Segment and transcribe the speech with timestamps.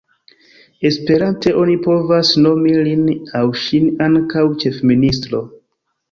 [0.89, 3.03] Esperante oni povas nomi lin
[3.41, 5.43] au ŝin ankaŭ ĉefministro.